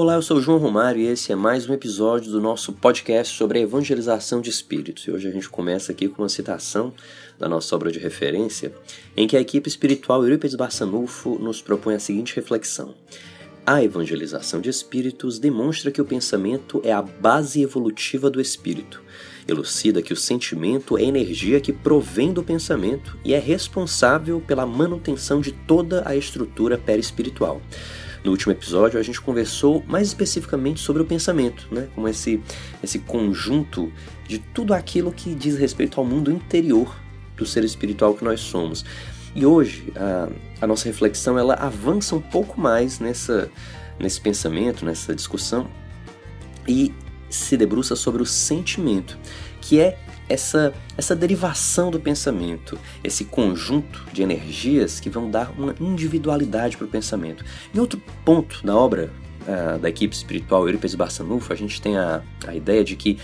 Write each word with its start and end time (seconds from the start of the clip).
Olá, 0.00 0.14
eu 0.14 0.22
sou 0.22 0.36
o 0.36 0.40
João 0.40 0.58
Romário 0.58 1.00
e 1.00 1.06
esse 1.06 1.32
é 1.32 1.34
mais 1.34 1.68
um 1.68 1.74
episódio 1.74 2.30
do 2.30 2.40
nosso 2.40 2.72
podcast 2.72 3.36
sobre 3.36 3.58
a 3.58 3.62
evangelização 3.62 4.40
de 4.40 4.48
espíritos. 4.48 5.02
E 5.02 5.10
hoje 5.10 5.26
a 5.26 5.32
gente 5.32 5.48
começa 5.48 5.90
aqui 5.90 6.06
com 6.06 6.22
uma 6.22 6.28
citação 6.28 6.94
da 7.36 7.48
nossa 7.48 7.74
obra 7.74 7.90
de 7.90 7.98
referência, 7.98 8.72
em 9.16 9.26
que 9.26 9.36
a 9.36 9.40
equipe 9.40 9.68
espiritual 9.68 10.22
Eurípides 10.22 10.54
Barçanufo 10.54 11.36
nos 11.40 11.60
propõe 11.60 11.96
a 11.96 11.98
seguinte 11.98 12.36
reflexão. 12.36 12.94
A 13.66 13.82
evangelização 13.82 14.60
de 14.60 14.70
espíritos 14.70 15.40
demonstra 15.40 15.90
que 15.90 16.00
o 16.00 16.04
pensamento 16.04 16.80
é 16.84 16.92
a 16.92 17.02
base 17.02 17.60
evolutiva 17.60 18.30
do 18.30 18.40
espírito. 18.40 19.02
Elucida 19.48 20.00
que 20.00 20.12
o 20.12 20.16
sentimento 20.16 20.96
é 20.96 21.02
energia 21.02 21.60
que 21.60 21.72
provém 21.72 22.32
do 22.32 22.44
pensamento 22.44 23.18
e 23.24 23.34
é 23.34 23.38
responsável 23.40 24.40
pela 24.40 24.64
manutenção 24.64 25.40
de 25.40 25.50
toda 25.50 26.04
a 26.06 26.14
estrutura 26.14 26.78
perispiritual. 26.78 27.60
No 28.24 28.30
último 28.30 28.52
episódio, 28.52 28.98
a 28.98 29.02
gente 29.02 29.20
conversou 29.20 29.84
mais 29.86 30.08
especificamente 30.08 30.80
sobre 30.80 31.02
o 31.02 31.04
pensamento, 31.04 31.68
né? 31.70 31.88
como 31.94 32.08
esse, 32.08 32.42
esse 32.82 32.98
conjunto 32.98 33.92
de 34.26 34.38
tudo 34.38 34.74
aquilo 34.74 35.12
que 35.12 35.34
diz 35.34 35.56
respeito 35.56 36.00
ao 36.00 36.06
mundo 36.06 36.30
interior 36.30 36.94
do 37.36 37.46
ser 37.46 37.64
espiritual 37.64 38.14
que 38.14 38.24
nós 38.24 38.40
somos. 38.40 38.84
E 39.34 39.46
hoje, 39.46 39.92
a, 39.94 40.28
a 40.60 40.66
nossa 40.66 40.86
reflexão 40.86 41.38
ela 41.38 41.54
avança 41.54 42.16
um 42.16 42.20
pouco 42.20 42.60
mais 42.60 42.98
nessa, 42.98 43.50
nesse 43.98 44.20
pensamento, 44.20 44.84
nessa 44.84 45.14
discussão, 45.14 45.68
e 46.66 46.92
se 47.30 47.56
debruça 47.56 47.94
sobre 47.94 48.22
o 48.22 48.26
sentimento, 48.26 49.18
que 49.60 49.80
é 49.80 49.98
essa, 50.28 50.74
essa 50.96 51.16
derivação 51.16 51.90
do 51.90 51.98
pensamento, 51.98 52.78
esse 53.02 53.24
conjunto 53.24 54.04
de 54.12 54.22
energias 54.22 55.00
que 55.00 55.08
vão 55.08 55.30
dar 55.30 55.52
uma 55.58 55.74
individualidade 55.80 56.76
para 56.76 56.86
o 56.86 56.88
pensamento. 56.88 57.44
Em 57.74 57.78
outro 57.78 58.00
ponto 58.24 58.64
da 58.64 58.76
obra 58.76 59.10
uh, 59.42 59.78
da 59.78 59.88
equipe 59.88 60.14
espiritual 60.14 60.66
Euripides 60.66 60.94
Barçanufo, 60.94 61.52
a 61.52 61.56
gente 61.56 61.80
tem 61.80 61.96
a, 61.96 62.22
a 62.46 62.54
ideia 62.54 62.84
de 62.84 62.94
que 62.96 63.18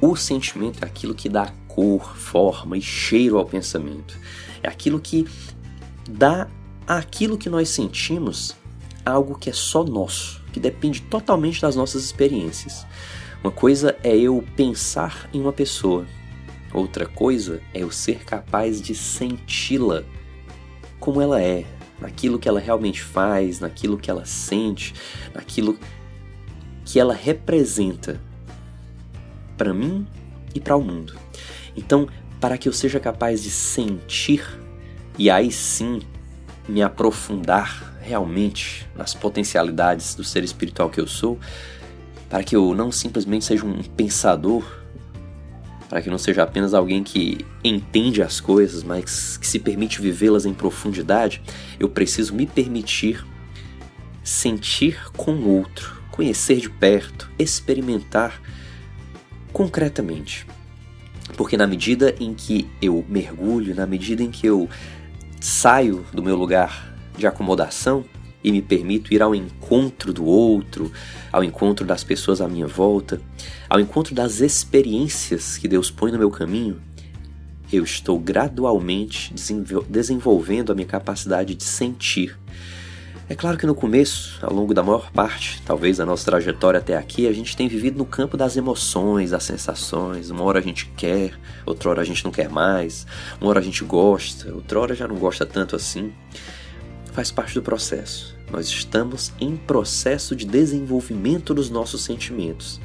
o 0.00 0.16
sentimento 0.16 0.82
é 0.82 0.86
aquilo 0.86 1.14
que 1.14 1.28
dá 1.28 1.52
cor, 1.68 2.16
forma 2.16 2.76
e 2.76 2.82
cheiro 2.82 3.38
ao 3.38 3.46
pensamento. 3.46 4.18
É 4.62 4.68
aquilo 4.68 4.98
que 4.98 5.26
dá 6.10 6.48
àquilo 6.86 7.38
que 7.38 7.48
nós 7.48 7.68
sentimos 7.68 8.56
algo 9.04 9.38
que 9.38 9.50
é 9.50 9.52
só 9.52 9.84
nosso, 9.84 10.42
que 10.52 10.60
depende 10.60 11.00
totalmente 11.02 11.60
das 11.60 11.76
nossas 11.76 12.04
experiências. 12.04 12.86
Uma 13.42 13.50
coisa 13.50 13.96
é 14.04 14.16
eu 14.16 14.44
pensar 14.54 15.28
em 15.32 15.40
uma 15.40 15.52
pessoa, 15.52 16.06
outra 16.72 17.06
coisa 17.06 17.60
é 17.74 17.82
eu 17.82 17.90
ser 17.90 18.24
capaz 18.24 18.80
de 18.80 18.94
senti-la 18.94 20.04
como 21.00 21.20
ela 21.20 21.42
é, 21.42 21.64
naquilo 22.00 22.38
que 22.38 22.48
ela 22.48 22.60
realmente 22.60 23.02
faz, 23.02 23.58
naquilo 23.58 23.98
que 23.98 24.08
ela 24.08 24.24
sente, 24.24 24.94
naquilo 25.34 25.76
que 26.84 27.00
ela 27.00 27.14
representa 27.14 28.20
para 29.56 29.74
mim 29.74 30.06
e 30.54 30.60
para 30.60 30.76
o 30.76 30.82
mundo. 30.82 31.18
Então, 31.76 32.08
para 32.40 32.56
que 32.56 32.68
eu 32.68 32.72
seja 32.72 33.00
capaz 33.00 33.42
de 33.42 33.50
sentir 33.50 34.44
e 35.18 35.28
aí 35.28 35.50
sim 35.50 36.00
me 36.68 36.80
aprofundar 36.80 37.96
realmente 38.00 38.88
nas 38.94 39.14
potencialidades 39.14 40.14
do 40.14 40.22
ser 40.22 40.44
espiritual 40.44 40.90
que 40.90 41.00
eu 41.00 41.08
sou, 41.08 41.40
para 42.32 42.42
que 42.42 42.56
eu 42.56 42.74
não 42.74 42.90
simplesmente 42.90 43.44
seja 43.44 43.66
um 43.66 43.82
pensador, 43.82 44.64
para 45.86 46.00
que 46.00 46.08
não 46.08 46.16
seja 46.16 46.42
apenas 46.42 46.72
alguém 46.72 47.04
que 47.04 47.44
entende 47.62 48.22
as 48.22 48.40
coisas, 48.40 48.82
mas 48.82 49.36
que 49.36 49.46
se 49.46 49.58
permite 49.58 50.00
vivê-las 50.00 50.46
em 50.46 50.54
profundidade, 50.54 51.42
eu 51.78 51.90
preciso 51.90 52.34
me 52.34 52.46
permitir 52.46 53.22
sentir 54.24 55.10
com 55.14 55.34
o 55.34 55.58
outro, 55.58 56.00
conhecer 56.10 56.56
de 56.56 56.70
perto, 56.70 57.30
experimentar 57.38 58.40
concretamente. 59.52 60.46
Porque 61.36 61.58
na 61.58 61.66
medida 61.66 62.14
em 62.18 62.32
que 62.32 62.66
eu 62.80 63.04
mergulho, 63.06 63.74
na 63.74 63.86
medida 63.86 64.22
em 64.22 64.30
que 64.30 64.46
eu 64.46 64.70
saio 65.38 66.02
do 66.14 66.22
meu 66.22 66.34
lugar 66.34 66.96
de 67.14 67.26
acomodação, 67.26 68.06
e 68.42 68.50
me 68.50 68.60
permito 68.60 69.12
ir 69.14 69.22
ao 69.22 69.34
encontro 69.34 70.12
do 70.12 70.24
outro, 70.24 70.90
ao 71.30 71.44
encontro 71.44 71.86
das 71.86 72.02
pessoas 72.02 72.40
à 72.40 72.48
minha 72.48 72.66
volta, 72.66 73.20
ao 73.68 73.80
encontro 73.80 74.14
das 74.14 74.40
experiências 74.40 75.56
que 75.56 75.68
Deus 75.68 75.90
põe 75.90 76.10
no 76.10 76.18
meu 76.18 76.30
caminho, 76.30 76.80
eu 77.72 77.84
estou 77.84 78.18
gradualmente 78.18 79.32
desenvolvendo 79.88 80.72
a 80.72 80.74
minha 80.74 80.86
capacidade 80.86 81.54
de 81.54 81.64
sentir. 81.64 82.38
É 83.28 83.34
claro 83.34 83.56
que 83.56 83.64
no 83.64 83.74
começo, 83.74 84.38
ao 84.44 84.52
longo 84.52 84.74
da 84.74 84.82
maior 84.82 85.10
parte, 85.10 85.62
talvez 85.64 85.96
da 85.96 86.04
nossa 86.04 86.24
trajetória 86.24 86.78
até 86.78 86.98
aqui, 86.98 87.26
a 87.26 87.32
gente 87.32 87.56
tem 87.56 87.66
vivido 87.66 87.96
no 87.96 88.04
campo 88.04 88.36
das 88.36 88.58
emoções, 88.58 89.30
das 89.30 89.44
sensações. 89.44 90.28
Uma 90.28 90.42
hora 90.42 90.58
a 90.58 90.62
gente 90.62 90.92
quer, 90.96 91.32
outra 91.64 91.88
hora 91.88 92.02
a 92.02 92.04
gente 92.04 92.22
não 92.24 92.30
quer 92.30 92.50
mais, 92.50 93.06
uma 93.40 93.48
hora 93.48 93.60
a 93.60 93.62
gente 93.62 93.84
gosta, 93.84 94.52
outra 94.52 94.78
hora 94.80 94.94
já 94.94 95.08
não 95.08 95.16
gosta 95.16 95.46
tanto 95.46 95.74
assim 95.74 96.12
faz 97.12 97.30
parte 97.30 97.54
do 97.54 97.62
processo. 97.62 98.36
Nós 98.50 98.66
estamos 98.66 99.32
em 99.40 99.56
processo 99.56 100.34
de 100.34 100.44
desenvolvimento 100.44 101.54
dos 101.54 101.70
nossos 101.70 102.02
sentimentos. 102.02 102.80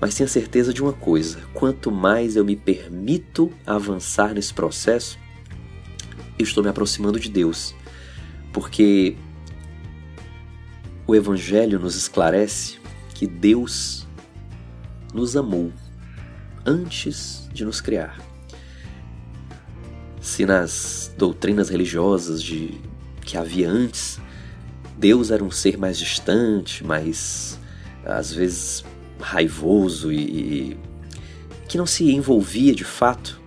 Mas 0.00 0.14
tenha 0.14 0.28
certeza 0.28 0.72
de 0.72 0.82
uma 0.82 0.92
coisa: 0.92 1.40
quanto 1.52 1.90
mais 1.90 2.36
eu 2.36 2.44
me 2.44 2.54
permito 2.54 3.52
avançar 3.66 4.34
nesse 4.34 4.54
processo, 4.54 5.18
eu 6.38 6.44
estou 6.44 6.62
me 6.62 6.70
aproximando 6.70 7.18
de 7.18 7.28
Deus. 7.28 7.74
Porque 8.52 9.16
o 11.06 11.14
Evangelho 11.14 11.78
nos 11.78 11.96
esclarece 11.96 12.78
que 13.14 13.26
Deus 13.26 14.06
nos 15.12 15.36
amou 15.36 15.72
antes 16.64 17.48
de 17.52 17.64
nos 17.64 17.80
criar. 17.80 18.18
Se 20.20 20.44
nas 20.44 21.12
doutrinas 21.16 21.70
religiosas 21.70 22.42
de 22.42 22.80
que 23.28 23.36
havia 23.36 23.68
antes. 23.68 24.18
Deus 24.96 25.30
era 25.30 25.44
um 25.44 25.50
ser 25.50 25.76
mais 25.76 25.98
distante, 25.98 26.82
mais 26.82 27.60
às 28.02 28.32
vezes 28.32 28.82
raivoso 29.20 30.10
e, 30.10 30.16
e 30.16 30.76
que 31.68 31.76
não 31.76 31.84
se 31.84 32.10
envolvia 32.10 32.74
de 32.74 32.84
fato. 32.84 33.38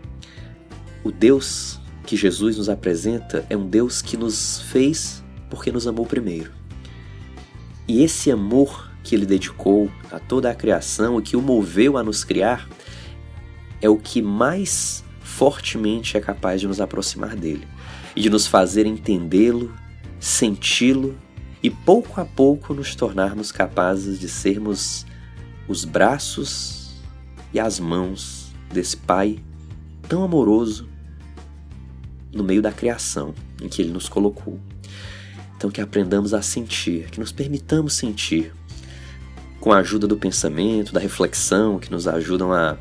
O 1.03 1.11
Deus 1.11 1.79
que 2.05 2.15
Jesus 2.15 2.57
nos 2.57 2.69
apresenta 2.69 3.43
é 3.49 3.57
um 3.57 3.67
Deus 3.67 4.03
que 4.03 4.15
nos 4.15 4.61
fez 4.61 5.23
porque 5.49 5.71
nos 5.71 5.87
amou 5.87 6.05
primeiro. 6.05 6.51
E 7.87 8.03
esse 8.03 8.29
amor 8.29 8.91
que 9.03 9.15
ele 9.15 9.25
dedicou 9.25 9.91
a 10.11 10.19
toda 10.19 10.51
a 10.51 10.53
criação 10.53 11.17
e 11.19 11.23
que 11.23 11.35
o 11.35 11.41
moveu 11.41 11.97
a 11.97 12.03
nos 12.03 12.23
criar 12.23 12.69
é 13.81 13.89
o 13.89 13.97
que 13.97 14.21
mais 14.21 15.03
fortemente 15.21 16.15
é 16.15 16.21
capaz 16.21 16.61
de 16.61 16.67
nos 16.67 16.79
aproximar 16.79 17.35
dele 17.35 17.67
e 18.15 18.21
de 18.21 18.29
nos 18.29 18.47
fazer 18.47 18.85
entendê-lo, 18.85 19.73
senti-lo 20.19 21.17
e 21.63 21.69
pouco 21.69 22.19
a 22.19 22.25
pouco 22.25 22.73
nos 22.73 22.95
tornarmos 22.95 23.51
capazes 23.51 24.19
de 24.19 24.27
sermos 24.27 25.05
os 25.67 25.85
braços 25.85 26.91
e 27.53 27.59
as 27.59 27.79
mãos 27.79 28.51
desse 28.71 28.97
Pai 28.97 29.39
tão 30.07 30.23
amoroso 30.23 30.89
no 32.33 32.43
meio 32.43 32.61
da 32.61 32.71
criação 32.71 33.33
em 33.61 33.67
que 33.67 33.81
Ele 33.81 33.91
nos 33.91 34.09
colocou. 34.09 34.59
Então, 35.55 35.69
que 35.69 35.79
aprendamos 35.79 36.33
a 36.33 36.41
sentir, 36.41 37.11
que 37.11 37.19
nos 37.19 37.31
permitamos 37.31 37.93
sentir, 37.93 38.51
com 39.59 39.71
a 39.71 39.77
ajuda 39.77 40.07
do 40.07 40.17
pensamento, 40.17 40.91
da 40.91 40.99
reflexão, 40.99 41.77
que 41.77 41.91
nos 41.91 42.07
ajudam 42.07 42.51
a 42.51 42.77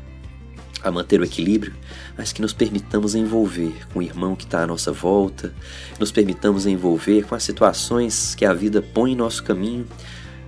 a 0.83 0.91
manter 0.91 1.21
o 1.21 1.23
equilíbrio, 1.23 1.73
mas 2.17 2.31
que 2.31 2.41
nos 2.41 2.53
permitamos 2.53 3.15
envolver 3.15 3.87
com 3.93 3.99
o 3.99 4.01
irmão 4.01 4.35
que 4.35 4.45
está 4.45 4.63
à 4.63 4.67
nossa 4.67 4.91
volta, 4.91 5.53
nos 5.99 6.11
permitamos 6.11 6.65
envolver 6.65 7.25
com 7.25 7.35
as 7.35 7.43
situações 7.43 8.35
que 8.35 8.45
a 8.45 8.53
vida 8.53 8.81
põe 8.81 9.11
em 9.11 9.15
nosso 9.15 9.43
caminho, 9.43 9.85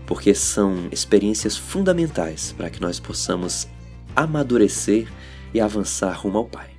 porque 0.05 0.33
são 0.33 0.87
experiências 0.91 1.57
fundamentais 1.57 2.53
para 2.57 2.69
que 2.69 2.81
nós 2.81 2.99
possamos 2.99 3.67
amadurecer 4.15 5.07
e 5.53 5.61
avançar 5.61 6.13
rumo 6.13 6.39
ao 6.39 6.45
Pai. 6.45 6.72